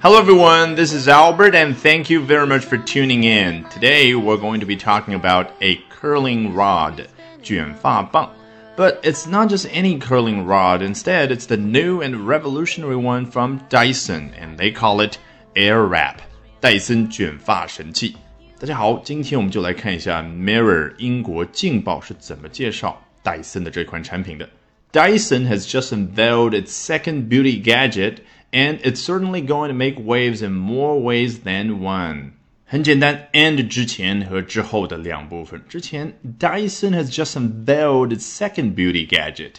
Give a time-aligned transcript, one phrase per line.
[0.00, 3.64] Hello everyone, this is Albert and thank you very much for tuning in.
[3.64, 7.06] Today we're going to be talking about a curling rod,
[7.42, 8.30] 卷发棒.
[8.76, 13.60] But it's not just any curling rod, instead it's the new and revolutionary one from
[13.68, 15.18] Dyson and they call it
[15.54, 16.16] Airwrap.
[16.60, 18.16] 戴森卷发神器。
[18.58, 24.48] 大家好，今天我们就来看一下 Mirror 英国镜报是怎么介绍戴森的这款产品的。
[24.92, 28.16] Dyson has just unveiled its second beauty gadget
[28.54, 32.32] and it's certainly going to make waves in more ways than one.
[32.66, 35.60] 很简单，and 之前和之后的两部分。
[35.68, 39.54] 之前，Dyson has just unveiled its second beauty gadget。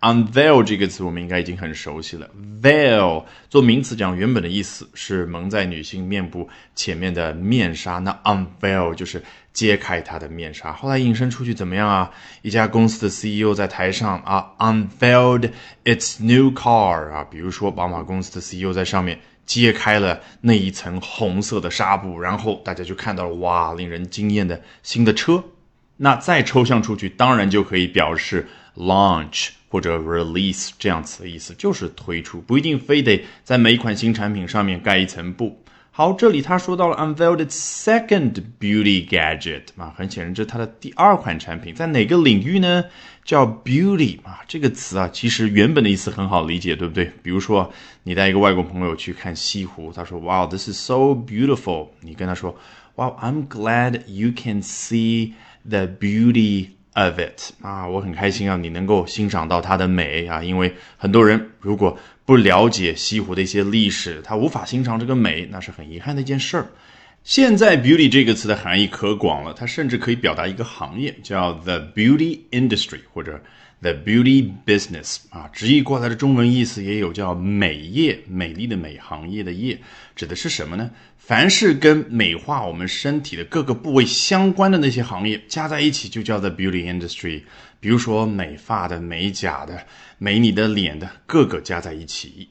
[0.00, 2.28] Unveil 这个词我们应该已经很熟悉了。
[2.62, 7.98] veil 做名词讲，原本的意思是蒙在女性面部前面的面纱。
[7.98, 9.22] 那 unveil 就是
[9.52, 10.72] 揭开她的面纱。
[10.72, 12.10] 后来引申出去怎么样啊？
[12.42, 15.50] 一家公司的 CEO 在台上啊，unveiled
[15.84, 25.44] its new car 啊，比如说宝马公司的 CEO 在上面揭开了那一层红色的纱布，然后大家就看到了哇，令人惊艳的新的车。
[25.98, 29.50] 那再抽象出去，当然就可以表示 launch。
[29.70, 35.62] 或者 release 这样词的意思就是推出，不一定非得在每一款新产品上面盖一层布。
[35.92, 42.84] 好，这里他说到了 unveiled second beauty gadget 啊，很显然这是它的第二款产品，在哪个领域呢？
[43.24, 47.12] 叫 beauty 啊，这个词啊，其实原本的意思很好理解，对不对？
[47.22, 52.56] 比如说你带一个外国朋友去看西湖，他说 Wow, this is so beautiful，你跟他说
[52.96, 55.34] Wow, I'm glad you can see
[55.68, 56.70] the beauty。
[56.94, 66.66] Of it 啊，我很开心啊，你能够欣赏到它的美啊，因为很多人如果不了解西湖的一些历史，他无法欣赏这个美，那是很遗憾的一件事儿。
[67.22, 73.40] 现在 beauty 这个词的含义可广了，它甚至可以表达一个行业，叫 the beauty industry 或者
[73.82, 79.78] the beauty business 啊，直译过来的中文意思也有叫美业，美丽的美，行业的业，
[80.16, 80.90] 指的是什么呢？
[81.18, 87.42] 凡是跟美化我们身体的各个部位相关的那些行业，加在一起就叫做 beauty industry。
[87.78, 89.86] 比如说美发的、美甲的、
[90.18, 92.48] 美你的脸的，各个加在一起。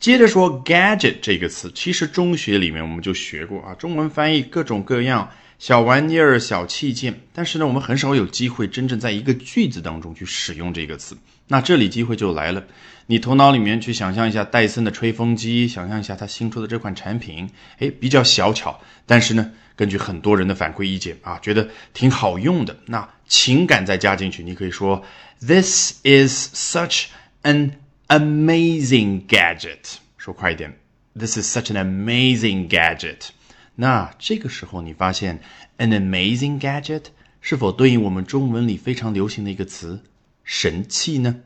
[0.00, 11.14] 接着说 gadget 这个词，其实中学里面我们就学过啊，中文翻译各种各样小玩意儿、小器件，但是呢，我们很少有机会真正在一个句子当中去使用这个词。
[11.48, 12.64] 那这里机会就来了，
[13.06, 22.74] 你头脑里面去想象一下戴森的吹风机，想象一下它新出的这款产品，哎，比较小巧，但是呢，根据很多人的反馈意见啊，觉得挺好用的。
[22.86, 25.04] 那情感再加进去，你可以说
[25.46, 27.08] ，This is such
[27.42, 27.72] an
[28.09, 29.97] amazing gadget。
[30.17, 30.73] 说快一点，
[31.17, 33.29] This is such an amazing gadget。
[33.75, 35.39] 那这个时候你发现，
[35.77, 37.05] an amazing gadget
[37.41, 40.01] 是否对应我们中文里非常流行的一个词？
[40.43, 41.41] 神器呢？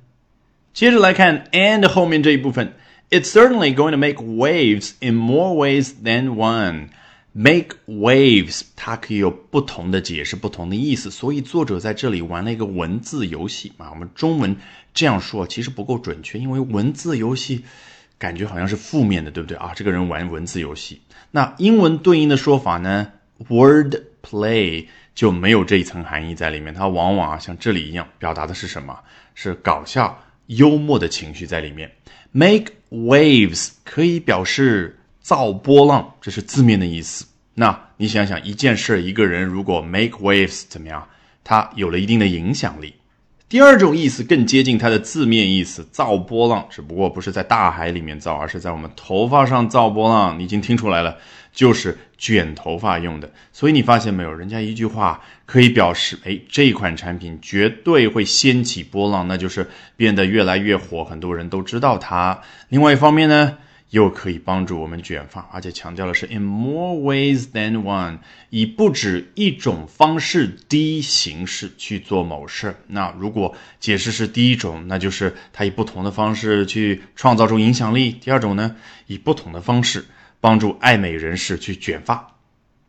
[0.74, 2.74] 接着来看 and 后面这一部分，
[3.10, 6.90] It's certainly going to make waves in more ways than one.
[7.37, 13.91] Make waves，它可以有不同的解释、不同的意思，所以作者在这里玩了一个文字游戏啊。
[13.91, 14.57] 我们中文
[14.95, 17.65] 这样说其实不够准确，因为文字游戏
[18.19, 19.73] 感觉好像是负面的，对不对啊？
[19.75, 21.01] 这个人玩文字游戏，
[21.33, 23.13] 那英文对应的说法呢
[23.49, 24.87] ？Word play。
[25.15, 28.99] 就没有这一层含义在里面，它往往啊像这里一样，表达的是什么？
[29.37, 31.93] 是搞笑、幽默的情绪在里面。
[32.33, 37.25] Make waves 可以表示造波浪，这是字面的意思。
[37.55, 41.09] 那你想想，一件事、一个人，如果 make waves 怎么样？
[41.43, 42.95] 它有了一定的影响力。
[43.49, 50.39] 第二种意思更接近它的字面意思，造波浪，只不过不是在大海里面造，而是在我们头发上造波浪。
[50.39, 51.17] 你已经听出来了，
[51.55, 53.31] 就是卷头发用的。
[53.51, 62.43] 所以你发现没有，人家一句话可以表示，哎，这款产品绝对会掀起波浪，那就是变得越来越火，很多人都知道它。
[62.69, 63.57] 另外一方面呢？
[63.91, 68.19] 又可以帮助我们卷发，而且强调的是 in more ways than one，
[68.51, 72.75] 以不止一种方式、的形式去做某事。
[72.89, 78.11] 那如果解释是第一种，那就是它以不同的方式去创造出影响力。
[78.11, 78.75] 第二种呢，
[79.07, 80.05] 以不同的方式
[80.41, 82.34] 帮助爱美人士去卷发。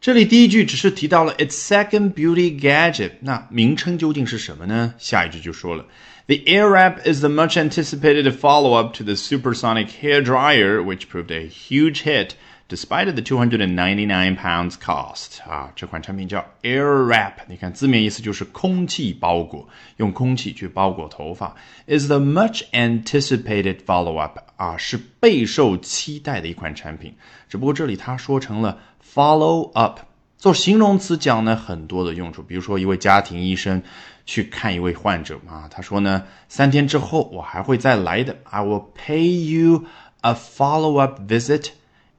[0.05, 4.95] 这里第一句只是提到了 its second beauty gadget，那名称究竟是什么呢？
[4.97, 5.85] 下一句就说了，
[6.27, 12.03] the Airwrap is the much anticipated follow-up to the supersonic hair dryer, which proved a huge
[12.05, 12.31] hit
[12.68, 15.42] Despite the 299 pounds cost。
[15.50, 19.68] 啊，这款产品叫 Airwrap，你看字面意思就是空气包裹，
[19.98, 21.56] 用空气去包裹头发。
[21.88, 27.16] is the much anticipated follow-up，啊，是备受期待的一款产品。
[27.48, 28.80] 只不过这里它说成了。
[29.14, 30.00] Follow up
[30.38, 33.82] 做形容词讲呢很多的用处，比如说一位家庭医生
[34.26, 39.86] 去看一位患者啊，他说呢三天之后我还会再来的，I will pay you
[40.20, 41.70] a follow-up visit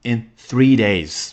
[0.07, 1.31] in three days。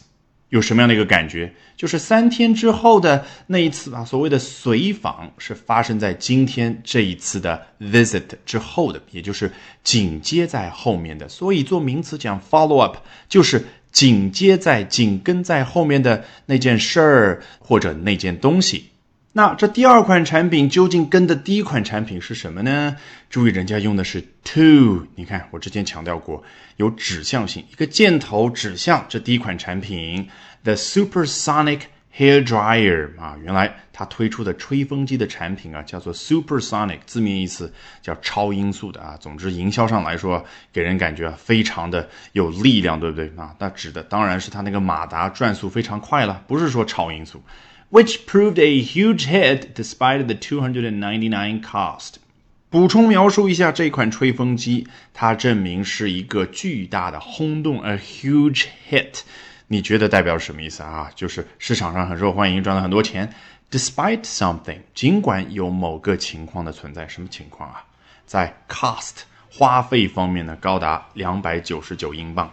[0.49, 1.53] 有什么样的一个感觉？
[1.76, 9.50] 就是三天之后的那一次啊，所谓的随访是发生在今天这一次的 visit 之后的，也就是
[9.82, 11.29] 紧接在后面的。
[11.29, 12.99] 所以做名词讲 follow up，
[13.29, 18.91] 就是紧接在、紧跟在后面的那件事儿或者那件东西。
[19.37, 22.95] 那这第二款产品究竟跟的第一款产品是什么呢？
[23.29, 25.09] 注意，人家用的是 to。
[25.17, 26.41] 你看，我之前强调过，
[26.77, 30.29] 有指向性，一个箭头指向这第一款产品
[30.63, 31.81] ，the supersonic
[32.17, 39.17] hair dryer 啊，原来它推出的吹风机的产品啊，叫做 supersonic，字面意思叫超音速的啊。
[39.19, 43.53] 总之，营销上来说，给人感觉非常的有力量，对不对啊？
[43.59, 47.43] 那指的当然是它那个马达转速非常快了，不是说超音速。
[47.94, 52.14] Which proved a huge hit despite the 299 cost.
[52.69, 59.20] 补充描述一下这款吹风机，它证明是一个巨大的轰动，a huge hit。
[59.69, 61.08] 你觉得代表什么意思啊？
[61.14, 63.32] 就是市场上很受欢迎，赚了很多钱。
[63.70, 67.85] Despite something，尽管有某个情况的存在，什么情况啊？
[68.26, 72.52] 在 cost 花费方面呢，高达两百九十九英镑。